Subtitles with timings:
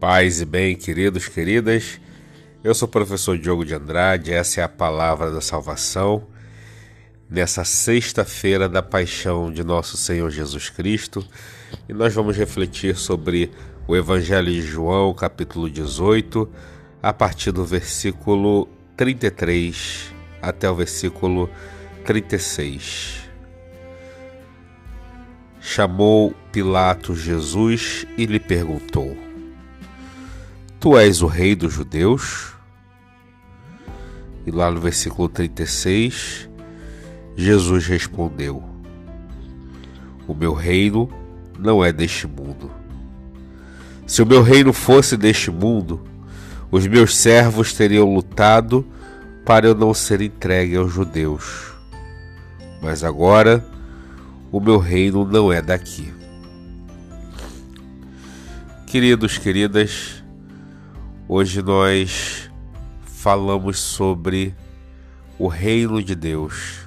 [0.00, 2.00] Paz e bem, queridos, queridas.
[2.62, 6.24] Eu sou o professor Diogo de Andrade, essa é a palavra da salvação.
[7.28, 11.26] Nessa sexta-feira da paixão de nosso Senhor Jesus Cristo,
[11.88, 13.50] e nós vamos refletir sobre
[13.88, 16.48] o Evangelho de João, capítulo 18,
[17.02, 21.50] a partir do versículo 33 até o versículo
[22.04, 23.28] 36.
[25.60, 29.27] Chamou Pilatos Jesus e lhe perguntou:
[30.80, 32.52] Tu és o rei dos judeus?
[34.46, 36.48] E lá no versículo 36,
[37.36, 38.62] Jesus respondeu:
[40.28, 41.10] O meu reino
[41.58, 42.70] não é deste mundo.
[44.06, 46.00] Se o meu reino fosse deste mundo,
[46.70, 48.86] os meus servos teriam lutado
[49.44, 51.72] para eu não ser entregue aos judeus.
[52.80, 53.66] Mas agora
[54.52, 56.12] o meu reino não é daqui.
[58.86, 60.22] Queridos, queridas,
[61.30, 62.50] Hoje nós
[63.02, 64.56] falamos sobre
[65.38, 66.86] o reino de Deus.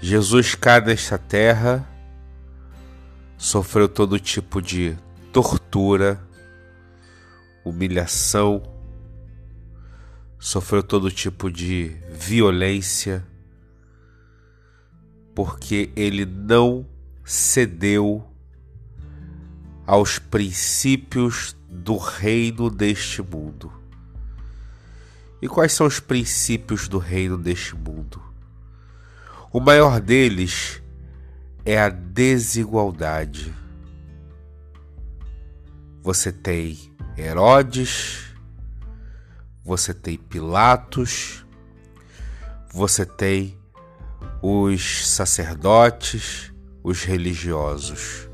[0.00, 1.84] Jesus cai nesta terra,
[3.36, 4.96] sofreu todo tipo de
[5.32, 6.24] tortura,
[7.64, 8.62] humilhação,
[10.38, 13.26] sofreu todo tipo de violência,
[15.34, 16.86] porque ele não
[17.24, 18.24] cedeu
[19.84, 23.72] aos princípios do reino deste mundo.
[25.40, 28.22] E quais são os princípios do reino deste mundo?
[29.50, 30.82] O maior deles
[31.64, 33.54] é a desigualdade.
[36.02, 38.34] Você tem Herodes,
[39.64, 41.44] você tem Pilatos,
[42.70, 43.58] você tem
[44.42, 48.28] os sacerdotes, os religiosos.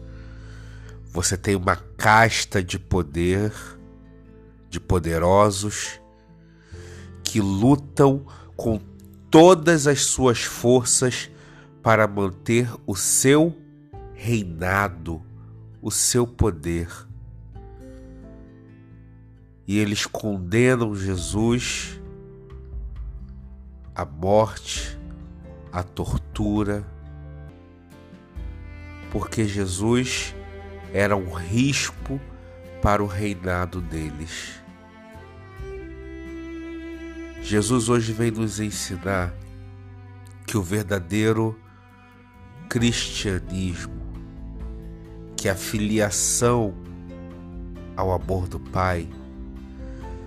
[1.10, 3.52] Você tem uma casta de poder,
[4.68, 6.00] de poderosos,
[7.24, 8.26] que lutam
[8.56, 8.80] com
[9.30, 11.30] todas as suas forças
[11.82, 13.56] para manter o seu
[14.14, 15.22] reinado,
[15.80, 16.88] o seu poder.
[19.66, 22.00] E eles condenam Jesus
[23.94, 24.98] à morte,
[25.70, 26.86] à tortura,
[29.10, 30.34] porque Jesus
[30.92, 32.20] era um risco
[32.82, 34.60] para o reinado deles.
[37.42, 39.34] Jesus hoje vem nos ensinar
[40.46, 41.58] que o verdadeiro
[42.68, 43.94] cristianismo,
[45.36, 46.74] que a filiação
[47.96, 49.08] ao amor do Pai,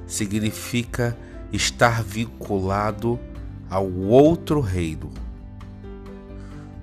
[0.06, 1.18] significa
[1.52, 3.20] estar vinculado
[3.70, 5.12] ao outro reino,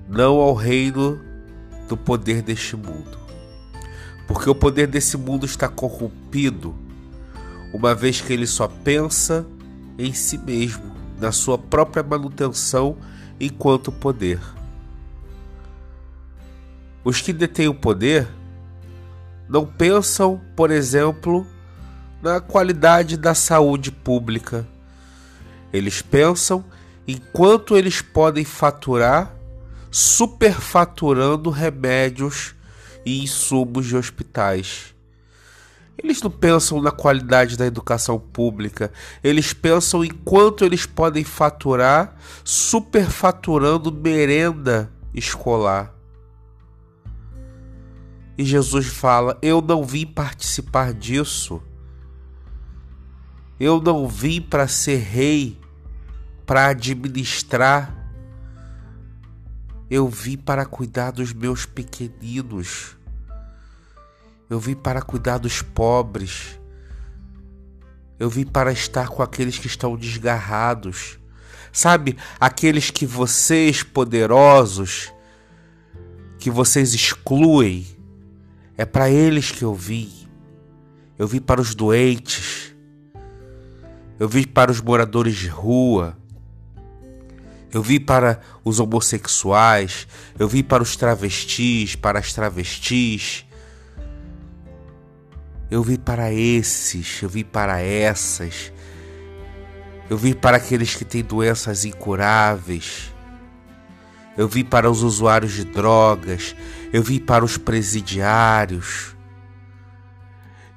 [0.09, 1.21] não ao reino
[1.89, 3.28] do poder deste mundo
[4.29, 6.77] porque o poder desse mundo está corrompido,
[7.73, 9.47] uma vez que ele só pensa
[9.99, 12.99] em si mesmo, na sua própria manutenção
[13.41, 14.39] enquanto poder.
[17.03, 18.29] Os que detêm o poder
[19.49, 21.47] não pensam, por exemplo,
[22.23, 24.69] na qualidade da saúde pública.
[25.73, 26.63] Eles pensam
[27.07, 29.35] em quanto eles podem faturar
[29.91, 32.55] superfaturando remédios
[33.09, 34.95] e insumos de hospitais.
[35.97, 38.93] Eles não pensam na qualidade da educação pública,
[39.25, 42.15] eles pensam em quanto eles podem faturar
[42.45, 45.95] superfaturando merenda escolar.
[48.37, 51.63] E Jesus fala: Eu não vim participar disso.
[53.59, 55.59] Eu não vim para ser rei,
[56.47, 57.97] para administrar.
[59.91, 62.98] Eu vim para cuidar dos meus pequeninos.
[64.49, 66.59] Eu vim para cuidar dos pobres.
[68.19, 71.19] Eu vim para estar com aqueles que estão desgarrados.
[71.71, 75.13] Sabe, aqueles que vocês, poderosos,
[76.39, 77.87] que vocês excluem,
[78.77, 80.29] é para eles que eu vim.
[81.19, 82.75] Eu vim para os doentes.
[84.19, 86.17] Eu vim para os moradores de rua.
[87.71, 90.09] Eu vim para os homossexuais.
[90.39, 93.45] Eu vim para os travestis, para as travestis.
[95.71, 98.73] Eu vim para esses, eu vim para essas.
[100.09, 103.13] Eu vim para aqueles que têm doenças incuráveis.
[104.37, 106.57] Eu vim para os usuários de drogas.
[106.93, 109.15] Eu vim para os presidiários.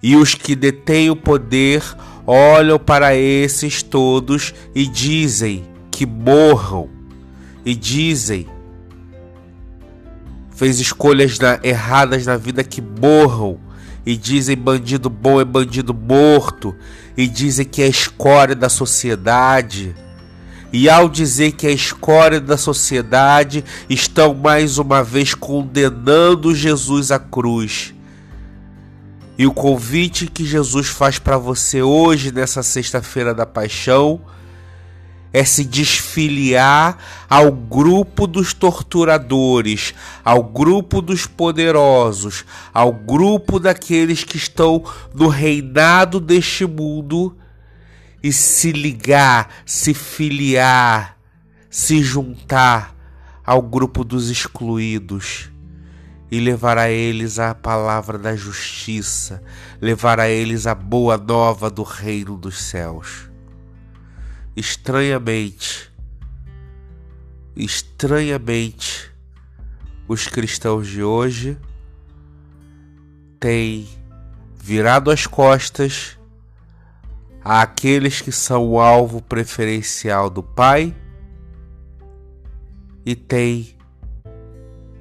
[0.04, 1.82] E os que detêm o poder
[2.28, 6.90] olham para esses todos e dizem que morram.
[7.64, 8.48] E dizem
[10.62, 13.60] fez escolhas na, erradas na vida que morram
[14.06, 16.76] e dizem bandido bom é bandido morto,
[17.16, 19.96] e dizem que é escória da sociedade.
[20.74, 27.20] E ao dizer que é escória da sociedade, estão mais uma vez condenando Jesus à
[27.20, 27.94] cruz.
[29.38, 34.22] E o convite que Jesus faz para você hoje, nessa sexta-feira da paixão,
[35.34, 36.98] é se desfiliar
[37.30, 39.94] ao grupo dos torturadores,
[40.24, 42.44] ao grupo dos poderosos,
[42.74, 44.84] ao grupo daqueles que estão
[45.14, 47.38] no reinado deste mundo
[48.22, 51.18] e se ligar, se filiar,
[51.70, 52.96] se juntar
[53.46, 55.50] ao grupo dos excluídos
[56.30, 59.42] e levar a eles a palavra da justiça,
[59.82, 63.31] levar a eles a boa nova do reino dos céus.
[64.56, 65.90] Estranhamente,
[67.56, 69.10] estranhamente,
[70.10, 71.58] os cristãos de hoje
[73.40, 73.88] têm
[74.58, 76.20] virado as costas
[77.42, 80.94] àqueles que são o alvo preferencial do Pai
[83.06, 83.74] e têm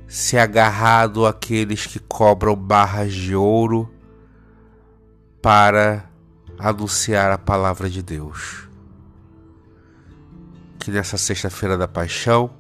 [0.07, 3.93] se agarrado àqueles que cobram barras de ouro
[5.43, 6.09] para
[6.57, 8.70] anunciar a palavra de Deus.
[10.81, 12.51] Que nessa sexta-feira da paixão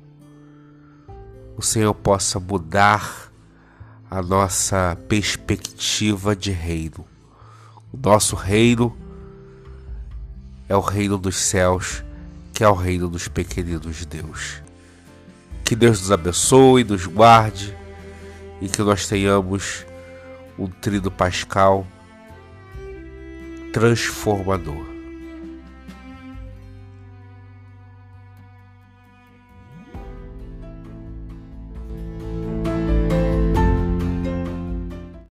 [1.56, 3.30] o Senhor possa mudar
[4.10, 7.04] a nossa perspectiva de reino.
[7.92, 8.96] O nosso reino
[10.68, 12.04] é o reino dos céus,
[12.52, 14.62] que é o reino dos pequeninos de Deus.
[15.64, 17.76] Que Deus nos abençoe, nos guarde
[18.60, 19.84] e que nós tenhamos
[20.58, 21.86] um trido pascal
[23.72, 24.89] transformador.